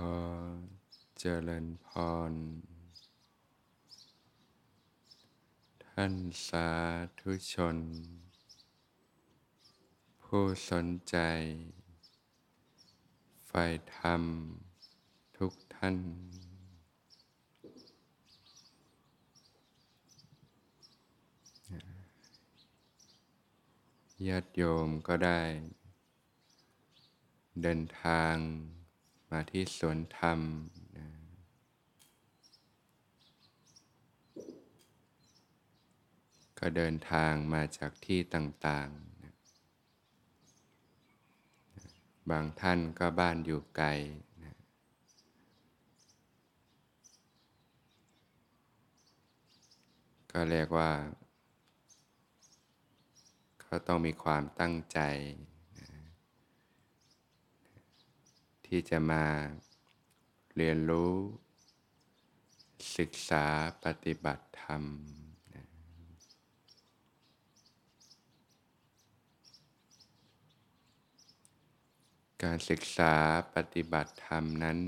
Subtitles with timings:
[0.00, 0.02] อ
[1.18, 1.88] เจริญพ
[2.30, 2.32] ร
[5.86, 6.14] ท่าน
[6.46, 6.68] สา
[7.20, 7.76] ธุชน
[10.22, 11.16] ผู้สนใจ
[13.46, 13.64] ใฝ่
[13.96, 14.22] ธรรม
[15.36, 15.96] ทุกท่าน
[24.28, 25.42] ญาติโยมก็ได้
[27.62, 28.36] เดินทาง
[29.34, 30.40] มาที่สวนธรรม
[30.96, 31.06] นะ
[36.58, 39.34] ก็เดินทางมาจากที่ต่างๆนะ
[42.30, 43.88] บางท่านก็บ้านอยู่ไกล
[44.44, 44.56] นะ
[50.32, 50.92] ก็เรียกว่า
[53.60, 55.00] เขาต้องมีความตั้งใจ
[58.70, 59.24] ที่จะมา
[60.56, 61.14] เรียนรู้
[62.98, 63.46] ศึกษา
[63.84, 64.84] ปฏิบัติธรรม
[72.42, 73.14] การศึกษา
[73.54, 74.78] ปฏิบัติธรรมนั้น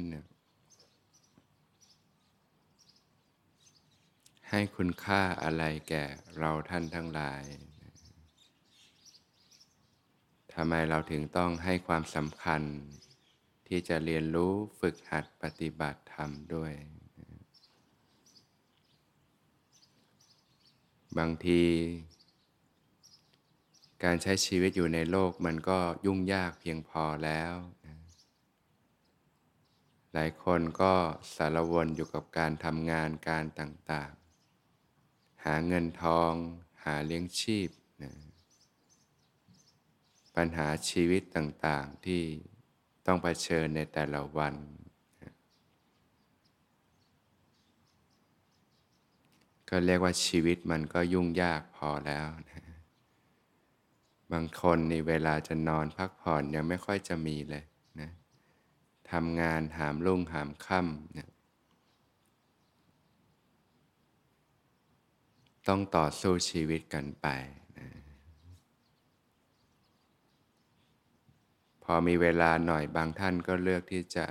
[4.50, 6.04] ให้คุณค่าอะไรแก่
[6.38, 7.44] เราท่านทั้งหลาย
[10.54, 12.62] ทำไมเราถึงต้องให้ความสำคัญ
[13.74, 16.72] ที่จะเรียนรู้ฝึกหัดปฏิบัติธรรมด้วย
[21.18, 21.64] บางที
[24.04, 27.54] การใช้ชีวิตอยู่ในโลกมันก็ยุ่งยากเพียงพอแล้ว
[30.12, 30.94] หลายคนก็
[31.36, 36.32] สารวนอยู่กับการทำงานการต่างๆ หาเงินทอง
[36.84, 37.68] หาเลี้ยงชีพ
[38.02, 38.12] นะ
[40.36, 42.24] ปัญหาชีวิตต่างๆที่
[43.06, 44.54] ต้องเผชิญในแต่ละวัน
[49.68, 52.62] ก็เรียกว่าชีวิตมันก็ยุ่งยากพอแล้วนะ
[54.32, 57.64] บางคนในเวลาจะนอนพักผ่อนยังไม่ค่อยจะมีเลย
[58.00, 58.10] นะ
[59.10, 61.30] ทำงานหามรุ่งหามค่ำนี่ย
[65.68, 67.26] ต้องต่อสู้ชีวิตกันไป
[71.84, 74.26] พอมีเวลาหน่อยบางท่านก็เลือกที่จะ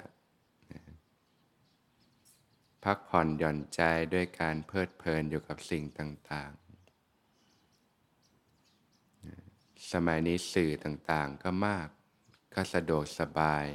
[2.84, 3.82] พักผ่อนหย่อนใจ
[4.14, 6.62] ด้วยการเพลิดเพลินอยู่กับสิ่งต่างๆ
[9.92, 11.88] สมัยนี้สื่อต่างๆก็มาก
[12.54, 13.66] ก็สะดวกสบาย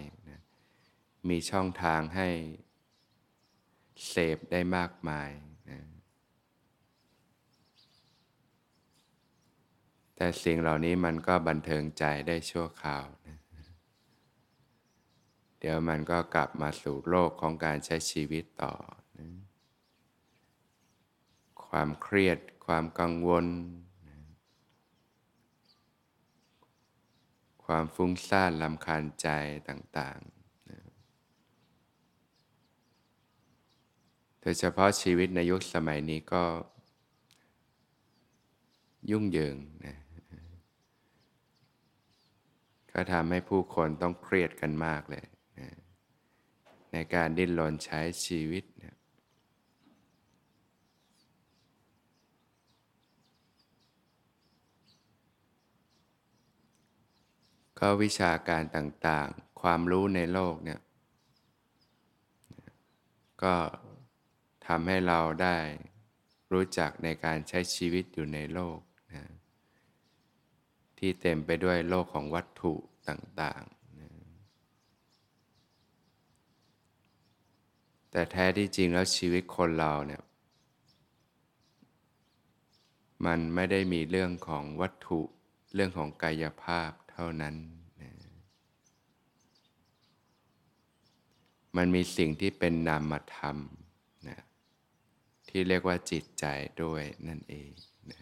[1.28, 2.28] มีช่องทางให้
[4.08, 5.30] เสพได้มากมาย
[5.70, 5.78] นะ
[10.16, 13.38] แต่สิ่งเหล่านี้มันก็บันเทิงใจได้ชั่วคราวนะ
[15.58, 18.74] เดี๋ยวมันก็กลับมาสู่โลกของการใช้ชีวิตต่อ
[19.18, 19.28] นะ
[21.66, 23.46] ความเครียด ความกังวล
[24.08, 24.18] นะ
[27.64, 29.28] ความฟุ้งซ่านลำคาญใจ
[29.68, 30.80] ต่างๆนะ
[34.40, 36.44] โดยเฉพาะชีวิตในยุคสมัยนี้ก็
[39.10, 39.56] ยุ่งเหยิง
[39.86, 39.96] นะ
[42.92, 45.24] ก็ทำให้ผู้คนต้องเครียดกันมากเลย
[46.98, 48.64] ในการดิ้นรนใช้ชีวิต
[57.78, 60.80] ก็วิชาการต่างๆ ความรู้ในโลกเนี่ย
[63.42, 63.54] ก็
[64.66, 65.56] ทำให้เราได้
[66.52, 68.78] รู้จักในการใช้ชีวิตอยู่ในโลก
[69.14, 69.24] นะ
[70.98, 72.72] ที่เต็มไปด้วยโลกของวัตถุ
[73.08, 73.62] ต่าง
[78.16, 80.22] แต่แท้ที่จริงแล้วชีวิตคนเราเนี่ย
[83.26, 85.20] มันไม่ได้มีเรื่องของวัตถุ
[85.74, 87.54] เรื่องของกายภาพเท่านั้น
[88.02, 88.12] นะ
[91.76, 93.56] มันมีสิ่งที่เป็นนามธรรม
[94.28, 94.40] นะ
[95.48, 96.46] ที่เรียกว่าจิตใจ
[96.82, 97.70] ด้วยนั่นเอง
[98.10, 98.20] นะ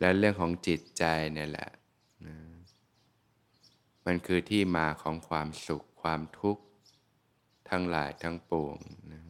[0.00, 1.70] และเรื่องของจิตใจเนี่ยแหละ
[2.26, 2.51] นะ
[4.06, 6.62] มันคือที่มาของความสุขความทุกข์
[7.70, 8.78] ทั้งหลายทั้งปวง
[9.12, 9.22] นะ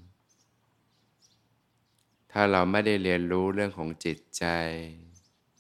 [2.33, 4.45] ถ้าเราไม่ได้เรียนรู้เรื่องของจิตใจ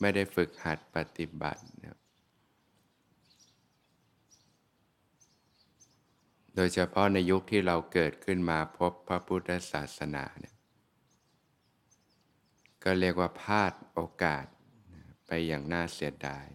[0.00, 1.99] ไม่ได้ฝึกหัดปฏิบัตินะ
[6.55, 10.56] โดยเฉพาะในยุคที่เราเกิดขึ้นมาพบพระพุทธศาสนาเนี่ย
[12.85, 14.44] ก็เรียกว่าพลาดโอกาส
[15.26, 16.47] ไปอย่างน่าเสียดาย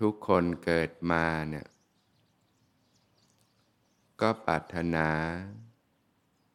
[0.00, 1.66] ทุกคนเกิดมาเนี่ย
[4.20, 5.08] ก็ปรารถนา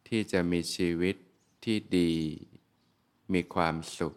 [0.08, 1.16] ที่จะมีชีวิต
[1.64, 2.14] ที่ดี
[3.34, 4.16] มีความสุข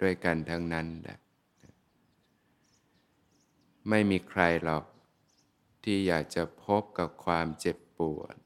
[0.00, 1.18] ด้วยกันทั้งนั้นแหละ
[3.88, 4.84] ไม่มีใครหรอก
[5.84, 8.36] ที่อยากจะพบกับความเจ็บปวด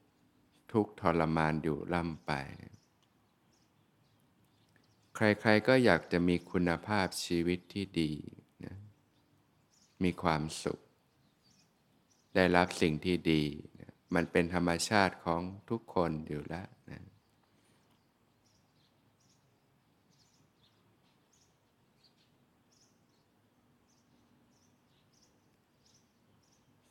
[0.71, 2.31] ทุกทรมานอยู่ล่ำไป
[5.15, 8.13] ใครๆก็อยากจะมีคุณภาพชีวิตที่ดี
[10.03, 10.79] มีความสุข
[12.35, 13.43] ได้รับสิ่งที่ดี
[14.15, 17.03] มันเป็นธรรมชาติของทุกคนอยู่แล้วนะ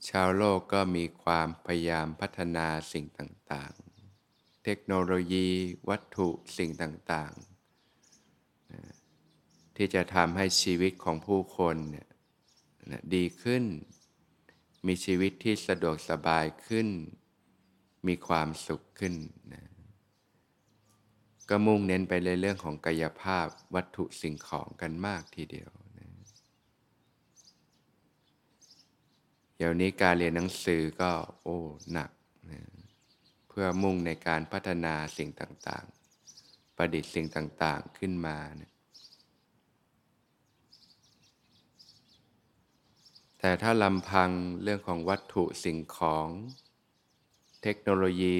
[0.08, 3.84] ชาวโลกก็มีความพยายามพัฒนาสิ่งต่างๆ
[4.64, 5.48] เทคโนโลยี
[5.88, 7.54] วัตถุสิ่งต่างๆ
[9.76, 12.08] ที่จะทำให้ชีวิตของผู้คนเนี่ย
[13.14, 13.64] ดีขึ้น
[14.86, 16.88] มีชีวิตที่สะดวกสบายขึ้น
[18.06, 19.14] มีความสุขขึ้น
[19.52, 19.64] นะ
[21.48, 25.70] ก็มุ่งเน้นไปในเรื่องของกายภาพวัตถุสิ่งของกันมากทีเดียว
[29.56, 31.10] เดี๋ยวนี้การเรียนหนังสือก็
[31.42, 31.58] โอ้
[31.92, 32.10] หนัก
[32.50, 32.60] นะ
[33.48, 38.73] เพื่อมุ่งในการพัฒนาสิ่งต่างๆ ประดิษฐ์สิ่งต่างๆขึ้นมานะ
[43.46, 44.30] แต่ถ้าลำพัง
[44.62, 46.28] เรื่องของวัตถุสิ่งของ
[47.62, 48.38] เทคโนโลยี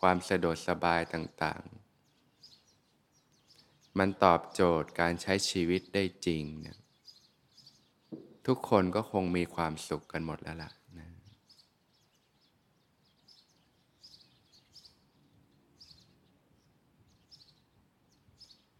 [0.00, 6.78] ความสะดวกสบายต่างๆ มันตอบโจทย์การใช้ชีวิตได้จริงเนี่ย
[8.46, 11.08] ทุกคนก็คงมีความสุขกันหมดแล้วล่ะนะ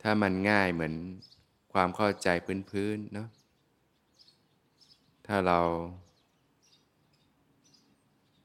[0.02, 0.94] ถ้ามันง่ายเหมือน
[1.72, 2.28] ความเข้าใจ
[2.70, 3.30] พื้นๆเนาะ
[5.26, 5.60] ถ้าเรา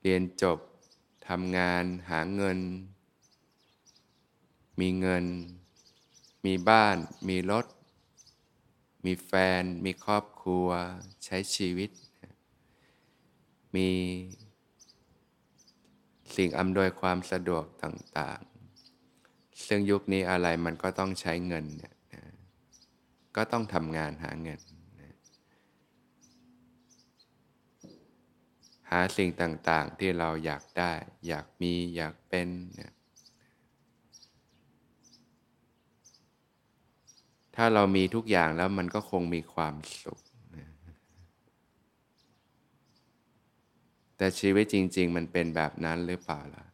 [0.01, 0.59] เรียนจบ
[1.27, 2.59] ทำงานหาเงิน
[4.79, 5.25] มีเงิน
[6.45, 6.97] มีบ้าน
[7.29, 7.65] มีรถ
[9.05, 9.31] มีแฟ
[9.61, 10.67] น มีครอบครัว
[11.25, 11.89] ใช้ชีวิต
[13.75, 13.89] มี
[16.35, 18.41] สิ่งอำนวยความสะดวกต่าง
[19.03, 21.93] ๆ ซึ่งยุคนี้อะไรมันก็ต้องใช้เงินเนี่ย
[23.35, 24.59] ก็ต้องทำงานหาเงิน
[28.91, 30.91] หาสิ่งต่างๆ ที่เราอยากได้
[31.27, 32.93] อยากมีอยากเป็นเนี่ย
[37.55, 40.19] ถ้าเรามีทุกอย่างแล้วมันก็คงมีความสุข
[44.17, 46.65] แต่ชีวิตจริง ๆ มันเป็นแบบนั้นหรือเปล่าล่ะ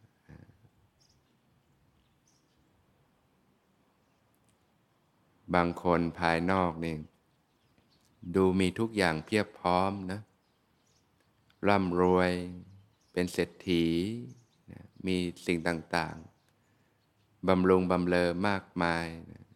[5.54, 6.96] บางคนภายนอกนี่
[8.34, 10.20] ดูมีทุกอย่างเพียบพร้อมนะ
[11.68, 12.32] ร่ำรวย
[13.12, 13.84] เป็นเศรษฐี
[15.06, 15.16] มี
[15.46, 19.46] สิ่งต่างๆ บำรุงบำเลอมากมายนะ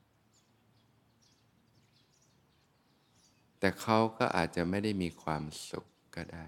[3.58, 6.46] แต่เขาก็อาจจะไม่ได้มีความสุขก็ได้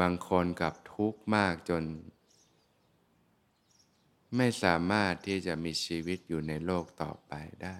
[0.00, 1.84] บางคนกับทุกข์มากจน
[4.36, 7.32] ไม่สามารถที่จะมีชีวิตอยู่ในโลกต่อไป
[7.64, 7.78] ได้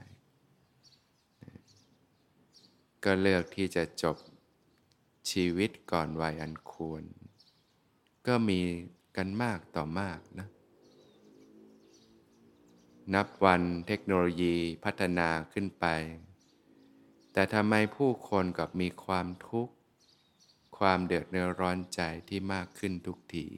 [3.04, 4.16] ก็เลือกที่จะจบ
[5.30, 7.02] ชีวิตก่อนวัยอันควร
[8.26, 8.60] ก็มี
[9.16, 10.48] กันมากต่อมากนะ
[13.14, 15.86] นับวันเทคโนโลยีพัฒนาขึ้นไป
[17.32, 19.74] แต่ทำไมผู้คนกับมีความทุกข์
[20.78, 23.48] ความเดือดเนื้อร้อนใจที่มากขึ้นทุกที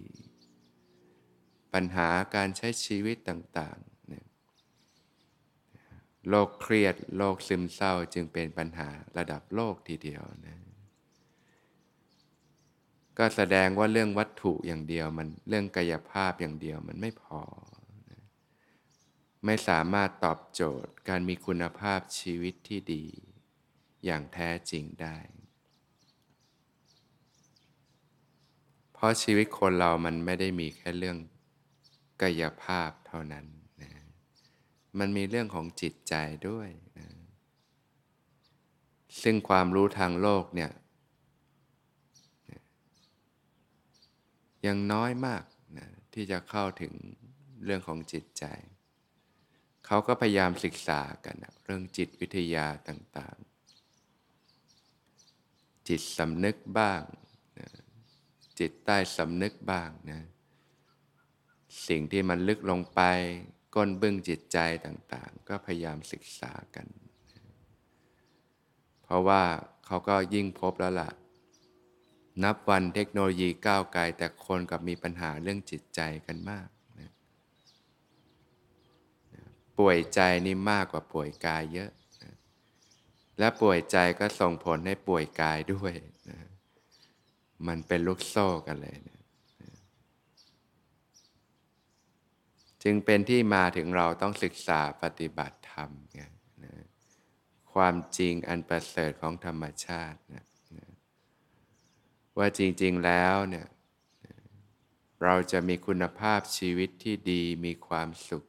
[1.73, 3.79] ปัญหาการใช้ชีวิตต่าง
[6.29, 10.59] โรคเครียดโรคซึมเศร้าจึงเป็นปัญหาระดับโลกทีเดียวนะ
[13.19, 17.43] ก็แสดงว่าเรื่องวัตถุอย่างเดียวมันเรื่องกายภาพอย่างเดียวมันไม่พอ
[19.45, 23.05] ไม่สามารถตอบโจทย์การมีคุณภาพชีวิตที่ดี
[24.05, 25.17] อย่างแท้จริงได้
[28.93, 31.19] เพราะชีวิตคนเรามันไม่ได้มีแค่เรื่อง
[32.23, 33.47] กายภาพเท่านั้น
[34.99, 36.15] มันมีเรื่องของจิตใจ
[36.49, 36.69] ด้วย
[36.99, 37.09] นะ
[39.23, 40.73] ซึ่งความรู้ทางโลกเนี่ย
[44.67, 45.45] ยังน้อยมาก
[45.79, 46.93] นะที่จะเข้าถึง
[47.65, 48.45] เรื่องของจิตใจ
[49.87, 57.03] เขาก็พยายามศึกษากันนะเรื่องจิตวิทยาต่างๆ จิตสำนึกบ้าง
[57.59, 57.69] นะ
[58.59, 60.21] จิตใต้สำนึกบ้างนะ
[61.89, 63.01] สิ่งที่มันลึกลงไป
[63.75, 66.87] ก้นเบึ้องจิตใจต่างๆ ก็พยายามศึกษากัน
[69.03, 69.43] เพราะว่า
[69.87, 71.11] เขาก็ยิ่งพบแล้วล่ะ
[72.43, 76.69] นับวันเทคโนโลยีก้าวไกลแต่คนกับมีปัญหาเรื่องจิตใจกันมาก
[77.01, 77.11] นะ
[79.79, 81.91] ป่วยใจนี่มากกว่าป่วยกายเยอะ
[82.23, 82.35] นะ
[83.39, 85.95] และป่วยใจก็ส่งผลให้ป่วยกายด้วย
[86.31, 86.39] นะ
[87.67, 89.20] มันเป็นลูกโซ่กันเลยนะ
[92.83, 96.31] จึงเป็นที่มาถึงเราต้องศึกษาปฏิบัติธรรมนะ
[97.73, 100.45] ความจริงอันประเสริฐของธรรมชาตินะ
[100.79, 100.89] นะ
[102.39, 103.67] ว่าจริง ๆ แล้วเนี่ย
[105.25, 108.45] เราจะมีคุณภาพชีวิตที่ดีมีความสุข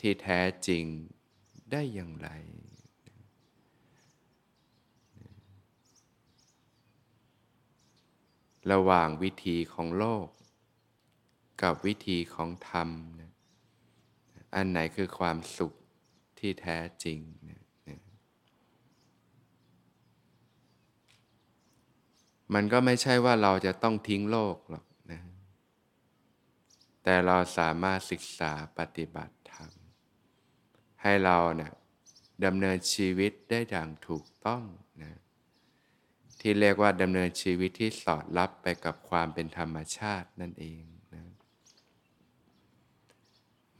[0.00, 0.84] ที่แท้จริง
[1.72, 2.28] ได้อย่างไร
[8.72, 10.26] ระหว่างวิธีของโลก
[11.62, 12.88] กับวิธีของธรรม
[13.20, 13.23] นะ
[14.54, 15.72] อันไหนคือความสุข
[16.38, 17.64] ที่แท้จริงนะ
[22.54, 25.20] มันก็ไม่ใช่ว่าเราจะต้องทิ้งโลกหรอกนะ
[27.02, 29.70] แต่เราสามารถศึกษาปฏิบัติธรรม
[31.02, 31.72] ให้เราเนะี่ย
[32.44, 34.64] ดำเนินชีวิตได้อย่างถูกต้อง
[35.02, 35.18] นะ
[36.40, 40.93] ที่เรียกว่าดำเนินชีวิตที่สอดรับไปกับความเป็นธรรมชาตินั่นเอง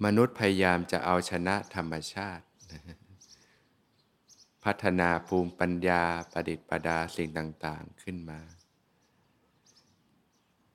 [0.04, 2.44] มนุษย์พยายามจะเอาชนะธรรมชาติ
[4.64, 8.40] พัฒนาภูมิปัญญาประดิษฐ์ประดาสิ่งต่าง ๆ ขึ้นมา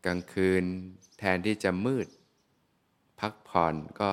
[0.05, 0.63] กลางคืน
[1.19, 2.07] แทนที่จะมืด
[3.19, 4.11] พักผ่อนก็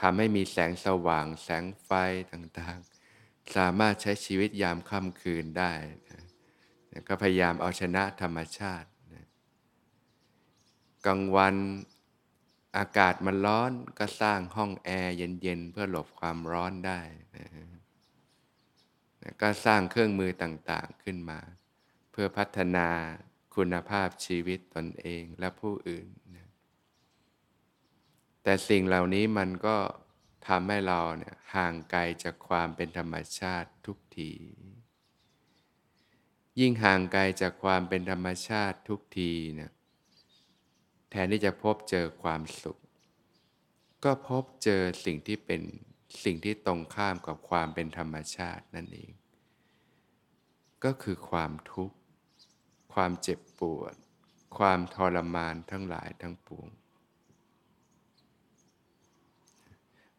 [0.00, 1.90] ทำให้มีแสงสว่างแสงไฟ
[2.32, 5.72] ต่างๆ สามารถใช้ชีวิตยามค่ำคืนได้
[7.08, 9.26] ก็พยายามเอาชนะธรรมชาตินะ
[11.06, 11.54] กลางวัน
[12.76, 17.00] อากาศมันร้อนก็สร้างห้องแอร์เย็นๆ เพื่อหลบความร้อนได้
[17.36, 17.46] นะ
[19.40, 21.40] ก็สร้างเครื่องมือต่างๆขึ้นมา
[22.10, 22.88] เพื่อพัฒนา
[23.56, 26.48] คุณภาพชีวิตตนเองและผู้อื่นนะ
[28.42, 29.76] แต่สิ่งเหล่านี้มันก็
[30.48, 34.32] ทำให้เราเนี่ยห่างไกลจากความเป็นธรรมชาติทุกที
[36.60, 39.70] ยิ่งห่างไกลจากความเป็นธรรมชาติทุกทีเนี่ย
[41.12, 42.78] แทนที่จะพบเจอความสุข
[44.04, 45.62] ก็พบเจอสิ่งที่เป็น
[46.24, 49.10] สิ่งที่ตรงข้ามกับความเป็นธรรมชาตินั่นเอง
[50.84, 51.96] ก็คือความทุกข์
[52.94, 53.94] ความเจ็บปวด
[54.58, 56.68] ความทรมานทั้งหลายทั้งปวง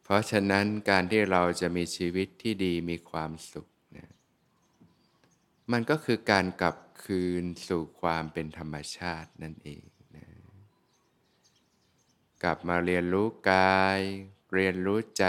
[0.03, 4.11] เพราะฉะนั้นการที่เราจะมีชีวิตที่ดีมีความสุขนะ
[5.71, 9.83] มันก็คือการกลับคืนสู่ความเป็นธรรมชาตินั่นเอง
[12.43, 13.99] กลับมาเรียนรู้กาย
[14.53, 15.25] เรียนรู้ใจ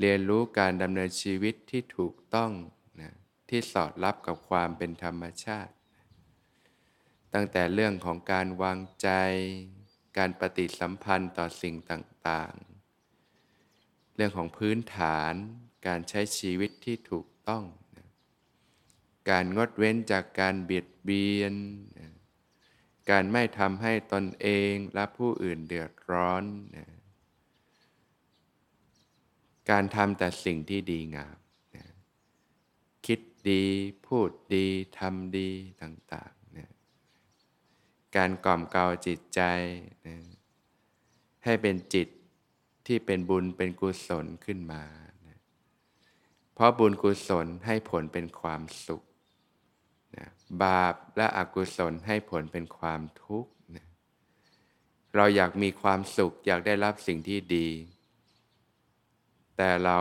[0.00, 2.52] เรียนรู้การดำเนินชีวิตที่ถูกต้อง
[3.00, 3.14] นะ
[3.48, 5.72] ที่สอดรับกับความเป็นธรรมชาติ
[7.34, 9.08] ตั้งแต่เรื่องของการวางใจ
[10.18, 15.34] การปฏิสัมพันธ์ต่อสิ่งต่างๆ เรื่องของพื้นฐาน
[15.86, 17.64] การใช้ชีวิตที่ถูกต้อง
[17.96, 18.08] นะ
[19.30, 21.54] การงดเว้นจากการเบียดเบียน
[21.98, 22.12] นะ
[23.10, 26.44] การไม่ทำให้ตนเองและผู้อื่นเดือดร้อน
[26.76, 26.86] นะ
[29.70, 31.36] การทำแต่สิ่งที่ดีงาม
[31.76, 31.86] นะ
[33.06, 33.64] คิดดี
[34.06, 34.66] พูดดี
[34.98, 35.50] ทำดี
[35.82, 36.70] ต่างๆนะ
[38.16, 39.40] การกล่อมเกลาจิตใจ
[40.06, 40.16] นะ
[41.44, 42.08] ให้เป็นจิต
[42.86, 44.82] ที่เป็นบุญเป็นกุศลขึ้นมา
[45.28, 45.38] นะ
[46.54, 49.02] เพราะบุญกุศลให้ผลเป็นความสุข
[50.18, 50.28] นะ
[50.64, 53.86] บาปและอกุศลให้ผลเป็นความทุกข์นะ
[55.14, 57.68] เราอยากมีความสุขอยากได้รับสิ่งที่ดี
[59.56, 59.98] แต่เรา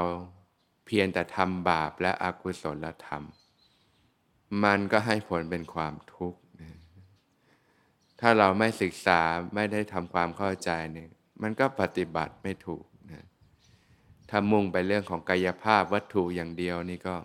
[0.85, 3.23] เพียงแต่ทำบาปและอกุศลธรรม
[4.63, 6.39] มันก็ให้ผลเป็นความทุกข์
[8.19, 9.21] ถ้าเราไม่ศึกษา
[9.55, 11.09] ไม่ได้ทำความเข้าใจเนี่ย
[11.41, 13.25] มันก็ปฏิบัติไม่ถูกนะ
[14.29, 17.15] ถ้ามุ่งไปเรื่องของกายภาพวัตถุอย่างเดียวนี่ก็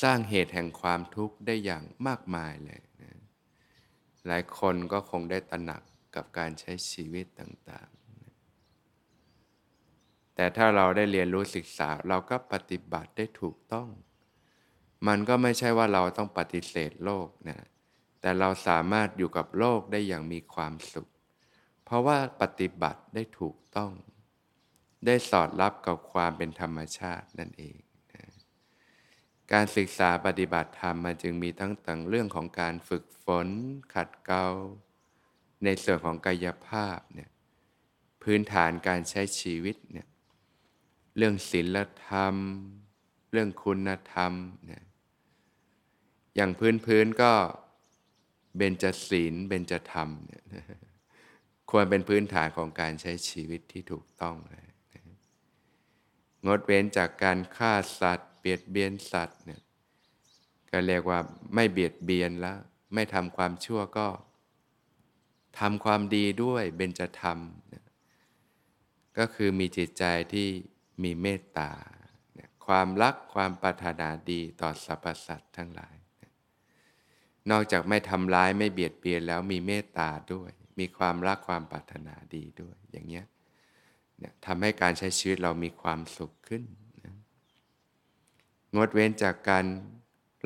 [0.00, 3.12] สร้างเหตุแห่งความทุกข์ได้อย่างมากมายเลยนะ
[4.26, 5.82] หลายคนก็คงได้ตระหนัก
[6.14, 7.96] กับการใช้ชีวิตต่างๆ
[10.34, 13.88] แต่ถ้าเราได้เรียนรู้ศึกษาเราก็ปฏิบัติได้ถูกต้อง
[15.06, 17.58] มันก็ไม่ใช่ว่าเราต้องปฏิเสธโลกนะ
[18.20, 21.10] แต่เราสามารถอยู่กับโลกได้อย่างมีความสุข
[21.84, 23.92] เพราะว่าปฏิบัติได้ถูกต้อง
[25.06, 27.76] ได้สอดรับกับความเป็นธรรมชาตินั่นเอง
[29.52, 33.48] การศึกษาปฏิบัติธรรมมันจึงมีทั้งต่างเรื่องของการฝึกฝน
[33.94, 34.46] ขัดเกลา
[35.64, 37.30] ในส่วนของกายภาพเนี่ย
[38.22, 40.08] พื้นฐานการใช้ชีวิตเนี่ย
[41.16, 41.76] เรื่องศีล
[42.06, 42.34] ธรรม
[43.32, 44.32] เรื่องคุณธรรม
[44.66, 44.84] เนี่ย
[46.36, 47.32] อย่างพื้นพื้นก็
[48.56, 50.44] เบญจศีลเบญจธรรมเนี่ย
[51.70, 54.66] ควรเป็นพื้นฐานของการใช้ชีวิตที่ถูกต้องเลย
[56.46, 59.62] งดเว้นจากการฆ่าสัตว์ บียดเบียนสัตว์เนี่ย
[60.70, 61.18] ก็เรียกว่า
[61.54, 62.58] ไม่เบียดเบียนแล้ว
[62.94, 64.08] ไม่ทำความชั่วก็
[65.58, 67.38] ทำความดีด้วยเบญจธรรม
[69.18, 70.48] ก็คือมีจิตใจที่
[71.02, 71.72] มีเมตตา
[72.66, 75.96] ความรักความปรารถนาดีต่อสรรพสัตว์ทั้งหลาย
[77.50, 83.26] นอกจากไม่ทำร้ายไม่เบียดเบียนแล้วมีเมตตาด้วย มีความรักความปรารถนาดีด้วย อย่างเงี้ย
[84.46, 86.62] ทำให้การใช้ชีวิตเรามีความสุขขึ้น
[88.76, 89.66] งดเว้นจากการ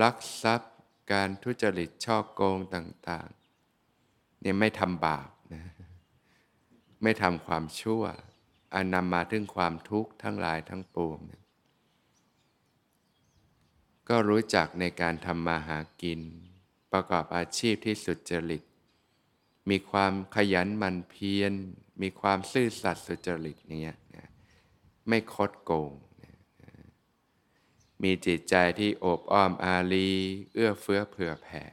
[0.03, 0.73] ลักทรัพย์
[1.13, 5.65] การทุจริตช่อโกงต่างๆเนี่ยไม่ทำบาปนะ
[7.03, 8.03] ไม่ทำความชั่ว
[8.75, 11.43] อันนำมาถึงความทุกข์ทั้งหลายทั้งปวงนะ
[14.09, 16.21] ก็รู้จักในการทำมาหากิน
[16.93, 18.63] ประกอบอาชีพที่สุจริต
[19.71, 21.53] มีความขยันหมั่นเพียร
[22.03, 23.97] มีความซื่อสัตย์สุจริตเนี้ย
[25.09, 25.93] ไม่คดโกง
[28.03, 30.11] มีจิตใจที่โอบอ้อมอารี
[30.55, 31.65] เอื้อเฟื้อเผื่อแผ่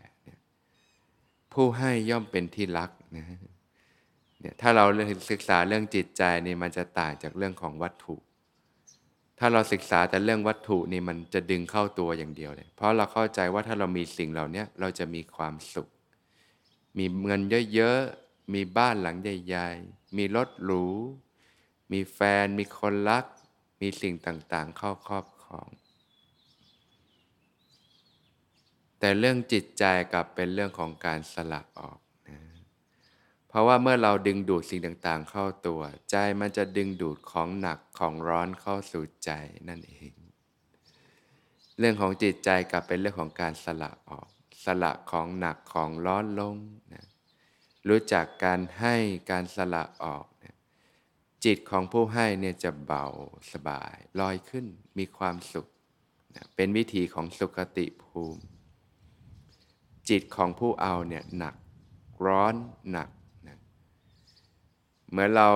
[1.54, 3.26] ผู้ให้ย่อมเป็นที่รักนะ
[4.40, 4.86] เนี่ยถ้าเรา
[5.32, 8.16] ศึกษาเรื่องจิตใจนี่มันจะต่างจากเรื่องของวัตถุ
[9.40, 15.88] ถ้าเราศึกษาแต่เรื่องวัตถุนี่มันจะดึงเข้าตัวอย่างเดียวเลย เพราะเราเข้าใจว่าถ้าเรามีสิ่งเหล่านี้เราจะมีความสุข
[16.98, 17.42] มีเงิน
[17.74, 20.86] เยอะๆ มีบ้านหลังใหญ่ๆ มีรถหรู
[21.92, 23.26] มีแฟน มีคนรัก
[23.82, 25.68] มีสิ่งต่างๆ เข้าครอบครอง
[29.00, 32.00] แต่เรื่องจิตใจกลับเป็นเรื่องของการสละออก
[32.30, 32.40] นะ
[33.48, 39.32] เพราะว่าเมื่อเราดึงดูดสิ่งต่างๆ เข้าตัว ใจมันจะดึงดูดของหนักของร้อนเข้าสู่ใจ
[39.70, 40.14] นั่นเอง
[41.80, 44.28] เรื่องของจิตใจกลับเป็นเรื่องของการสละออก
[44.66, 46.56] สละของหนักของร้อนลง
[46.94, 47.06] นะ
[47.88, 48.96] รู้จักการให้
[49.32, 50.56] การสละออกนะ
[51.46, 53.06] จิตของผู้ให้เนี่ยจะเบา
[53.52, 54.66] สบายลอยขึ้น
[54.98, 55.68] มีความสุข
[56.36, 58.44] นะเป็นวิธีของสุขติภูมิ
[60.10, 61.56] จิตของผู้เอาเนี่ยหนัก
[62.26, 62.56] ร้อน
[62.92, 63.10] หนัก
[65.10, 65.50] เหมือนเรา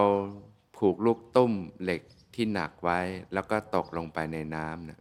[0.78, 2.02] ผูกลูกตุ้มเหล็ก
[2.36, 3.00] ที่หนักไว้
[3.34, 5.00] แล้วก็ตกลงไปในน้ำนะ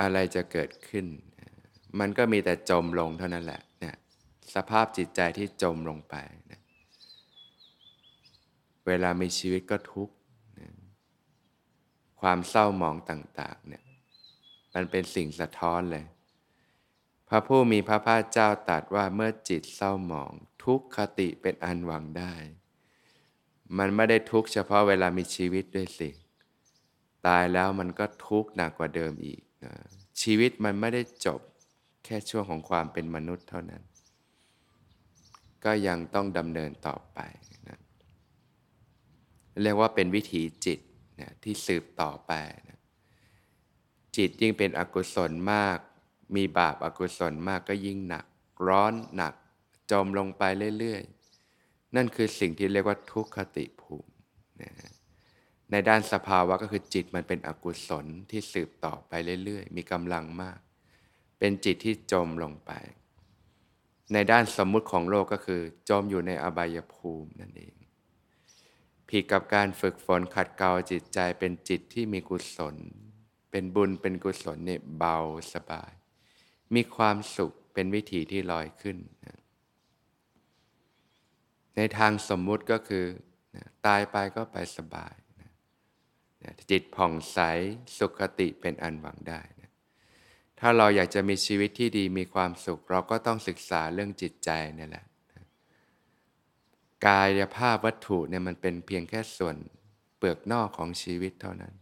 [0.00, 1.06] อะไรจะเกิดขึ้น
[2.00, 3.96] มันก็มีแต่จมลงเท่านั้นแหละเนี่ย
[4.54, 6.14] สภาพจิตใจที่จมลงไป
[6.50, 6.60] นะ
[8.86, 10.14] เวลามีชีวิตก็ทุกข์
[10.60, 10.68] นะ
[12.20, 13.82] ความเศร้าหมองต่าง ๆ เนี่ย
[14.78, 16.06] มันเป็นสิ่งสะท้อนเลย
[17.28, 20.32] พระผู้มีพระภาคเจ้าตรัสว่าเมื่อจิตเศร้าหมอง
[20.64, 22.34] ทุกขติเป็นอันหวังได้
[23.78, 26.10] มันไม่ได้ทุกเฉพาะเวลามีชีวิตด้วยสิ
[27.26, 29.74] ตายแล้วมันก็ทุกข์หนักกว่าเดิมอีกนะ
[30.22, 31.40] ชีวิตมันไม่ได้จบ
[32.04, 33.82] แค่ช่วงของความเป็นมนุษย์เท่านั้น
[35.64, 37.18] ก็ยังต้องดำเนินต่อไป
[37.68, 37.78] นะ
[39.62, 40.78] เรียกว่าเป็นวิถีจิต
[41.20, 42.32] นะที่สืบต่อไป
[44.16, 45.78] จิตยิ่งเป็นอกุศลมาก
[46.36, 48.24] มีบาปอากุศลมากก็ยิ่งหนัก
[48.68, 49.34] ร้อนหนัก
[49.90, 50.42] จมลงไป
[50.78, 54.12] เรื่อยๆ นั่นคือสิ่งที่เรียกว่าทุกขติภูมิ
[54.62, 54.72] นะ
[55.70, 59.12] ในด้านสภาวะก็คือจิตมันเป็นอกุศลที่สืบต่อไป
[59.44, 60.58] เรื่อยๆ มีกำลังมาก
[61.38, 62.72] เป็นจิตที่จมลงไป
[64.12, 67.74] ในด้านสมมุติของโลกก็คือ จมอยู่ในอบายภูมินั่นเอง
[69.08, 72.76] ผิดกับการฝึกฝนขัดเกลาจิตใจเป็นจิตที่มีกุศล
[73.50, 75.16] เป็นบุญเป็นกุศลเนี่ยเบา
[75.54, 75.92] สบาย
[76.74, 79.38] มีความสุขเป็นวิถีที่ลอยขึ้นนะ
[81.76, 83.04] ในทางสมมุติก็คือ
[83.56, 85.50] นะตายไปก็ไปสบายนะ
[86.42, 87.38] นะจิตผ่องใส
[87.98, 89.70] สุขติเป็นอันหวังได้นะ
[90.60, 95.44] ถ้าเราอยากจะมีชีวิตที่ดีมีความสุข เราก็ต้องศึกษาเรื่องจิตใจนี่แหละนะ
[97.06, 99.56] กายภาพวัตถุเนี่ยมันเป็นเพียงแค่ส่วน
[100.16, 101.74] เปลือกนอกของชีวิตเท่านั้น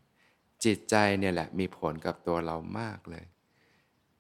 [0.64, 3.24] จิตใจเนี่ยแหละมีผลกับตัวเรามากเลย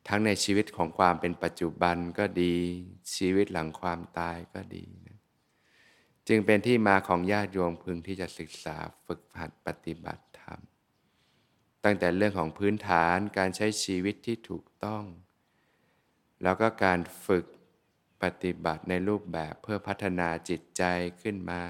[0.08, 2.56] ทั้งในชีวิตของความเป็นปัจจุบันก็ดี
[3.16, 5.18] ชีวิตหลังความตายก็ดีนะ
[6.28, 8.76] จึงเป็นที่มาของญาติโยมพึงที่จะศึกษา
[9.06, 10.60] ฝึกหัดปฏิบัติธรรม
[11.84, 15.04] ตั้งแต่เรื่องของพื้นฐานการใช้ชีวิตที่ถูกต้อง
[16.42, 17.44] แล้วก็การฝึก
[18.22, 20.82] ปฏิบัติในรูปแบบเพื่อพัฒนาจิตใจ
[21.22, 21.62] ขึ้นมา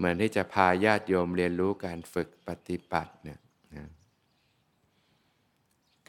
[0.00, 3.40] เหมือนที่จะพาญาติโยมเรียนรู้การฝึกปฏิบัติเนี่ย
[3.76, 3.88] นะ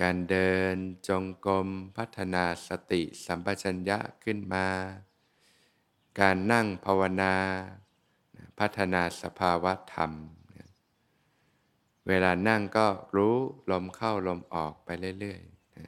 [0.01, 0.75] การเดิน
[1.07, 4.67] จงกรมพัฒนาสติสัมปชัญญะขึ้นมา
[6.21, 7.35] การนั่งภาวนา
[8.59, 10.11] พัฒนาสภาวะธรรม
[12.07, 13.35] เวลานั่งก็รู้
[13.71, 15.87] ลมเข้าลมออกไปเรื่อยๆนะ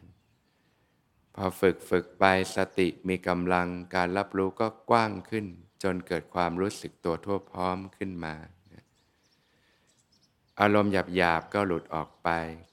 [1.35, 2.23] พอฝึกฝึกไป
[2.55, 5.47] สติมีกำลังการรับรู้ก็กว้างขึ้น
[5.83, 8.35] จนเกิดความรู้สึกตัวทั่วพร้อมขึ้นมา
[10.61, 12.29] อารมณ์หยาบๆก็หลุดออกไป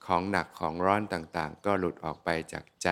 [0.06, 2.90] ของหนักของร้อนต่างๆ ก็หลุดออกไปจากใจ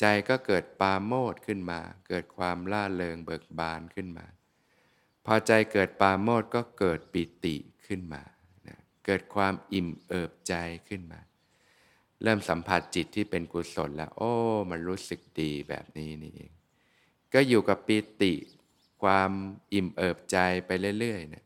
[0.00, 4.26] ใจก็เกิดปาโมดขึ้นมา เกิดความล่าเริงเบิกบานขึ้นมา
[5.26, 8.22] พอใจเกิดปาโมดก็เกิดปิติขึ้นมา
[9.06, 10.54] เกิดความอิ่มเอิบใจ
[10.88, 11.20] ขึ้นมา
[12.22, 14.32] เริ่มสัมผัสจิตที่เป็นกุศลแล้ว โอ้
[14.70, 16.52] มันรู้สึกดีแบบนี้นี่เอง
[17.32, 18.32] ก็อยู่กับปิติ
[19.02, 19.30] ความ
[19.74, 21.44] อิ่มเอิบใจไปเรื่อยๆนะ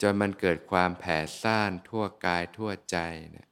[0.00, 2.98] จนมันเกิดความแผ่ซ่านทั่วกายทั่วใจ
[3.30, 3.48] เนี่ย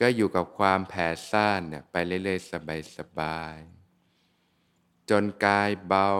[0.00, 2.52] ก็อยู่กับความแผ่ซ่านเนี่ยไปเรื่อยๆ
[2.96, 6.10] สบายๆจนกายเบา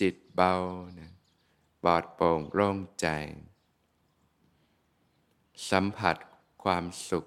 [0.00, 0.54] จิตเบา
[0.98, 1.12] นี่ย
[1.82, 3.06] ปลอดโปร่งโล่งใจ
[5.70, 6.16] สัมผัส
[6.64, 7.24] ความสุข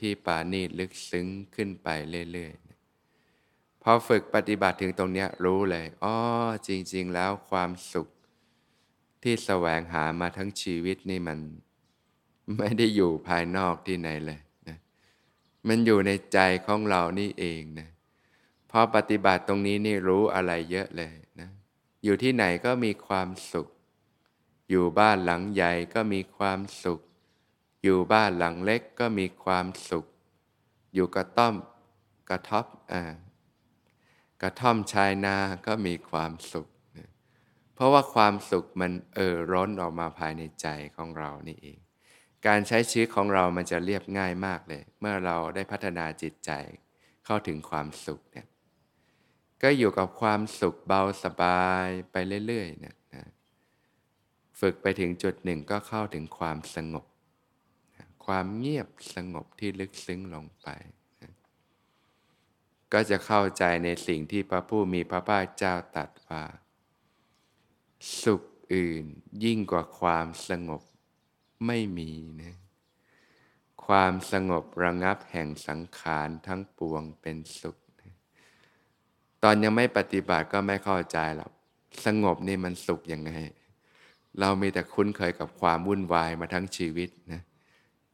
[0.06, 1.88] ี่ปานีลึกซึ้งขึ้นไป
[2.32, 2.67] เรื่อยๆ
[3.82, 6.14] พอฝึกปฏิบัติถึงตรงนี้รู้เลยอ๋อ
[6.68, 8.08] จริง ๆ แล้วความสุข
[9.22, 11.38] ที่แสวงหามาทั้งชีวิตนี่มัน
[12.56, 14.78] ไม่ได้อยู่ภายนอกที่ไหนเลยนะ
[15.68, 17.88] มันอยู่ในใจของเรานี่เองนะ
[18.70, 21.50] พอปฏิบัติตรงนี้นี่รู้อะไรเยอะเลยนะ
[22.04, 23.68] อยู่ที่ไหนก็มีความสุข
[24.70, 27.00] อยู่บ้านหลังใหญ่ก็มีความสุข
[27.82, 30.04] อยู่บ้านหลังเล็กก็มีความสุข
[30.94, 31.54] อยู่กระต้อม
[32.28, 33.02] กระท็อปอ่า
[34.42, 36.68] กระท่อมชายนาก็มีความสุข
[37.74, 41.78] เพราะว่าความสุขมันเอ่อร้อนออกมาภายในใจของเรานี่เอง
[42.46, 46.50] การใช้ชีวิตของเรามันจะเรียบง่ายมากเลย เมื่อเราได้พัฒนาจิตใจ
[47.24, 48.46] เข้าถึงความสุขเนี่ย
[49.62, 53.26] ก็อยู่กับความสุขเบาสบายไปเรื่อยๆเนี่ยนะ
[54.60, 57.06] ฝึกไปถึงจุดหนึ่งก็เข้าถึงความสงบ
[58.26, 60.68] ความเงียบสงบที่ลึกซึ้งลงไป
[62.92, 66.42] ก็จะเข้าใจในสิ่งที่พระผู้มีพระภาคเจ้าตรัสว่า
[68.22, 68.42] สุข
[68.74, 69.04] อื่น
[69.44, 70.82] ยิ่งกว่าความสงบ
[71.66, 72.10] ไม่มี
[72.42, 72.56] นะ
[73.86, 78.14] ความสงบระงับแห่งสังขารทั้งปวงเป็นสุขนะ
[79.42, 81.52] ตอนยังไม่ปฏิบัติก็ไม่เข้าใจหรอก
[82.04, 83.32] สงบนี่มันสุขยังไง
[84.40, 87.42] เรามีแต่คุ้นเคยกับความวุ่นวายมาทั้งชีวิตนะ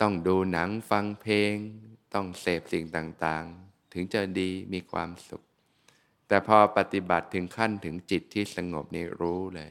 [0.00, 1.54] ต้องดูหนังฟังเพลง
[2.14, 3.63] ต้องเสพสิ่งต่างๆ
[3.94, 5.42] ถึงจะดีมีความสุข
[6.28, 9.70] แต่พอปฏิบัติถึงขั้นถึงจิตที่สงบนี่รู้เลย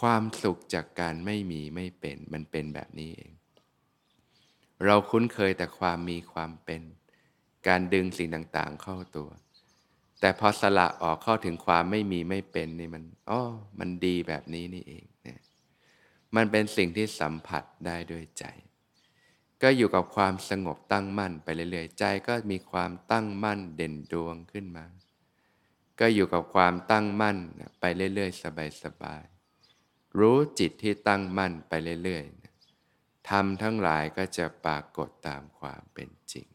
[0.00, 3.32] ความสุขจากการไม่มีไม่เป็นมันเป็นแบบนี้เอง
[4.84, 6.82] เราคุ้นเคยแต่ความมีความเป็น
[7.68, 9.30] การดึงสิ่งต่างๆเข้าตัว
[10.20, 13.42] แต่พอสละออกเข้าถึงความไม่มีไม่เป็นนี่มันอ๋อ
[13.78, 15.40] มันดีแบบนี้นี่เองเนี่ย
[16.36, 18.44] มันเป็นสิ่งที่สัมผัสได้ด้วยใจ
[19.62, 24.86] ก็อยู่กับความสงบตั้งมั่นไปเรื่อยๆ ใจก็มีความตั้งมั่นเด่นดวงขึ้นมา
[26.00, 27.38] ก็อยู่กับความตั้งมั่น
[27.80, 28.42] ไปเรื่อยๆ
[28.82, 36.46] สบายๆ รู้จิตที่ตั้งมั่นไปเรื่อยๆทำทั้งหลายก็จะปรากฏตามความเป็นจริง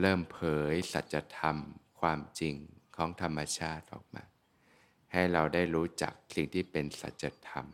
[0.00, 0.38] เริ่มเผ
[0.72, 1.56] ยสัจธรรม
[2.00, 2.54] ความจริง
[2.96, 4.24] ของธรรมชาติออกมา
[5.12, 7.66] ให้เราได้รู้จักสิ่งที่เป็นสัจธรรม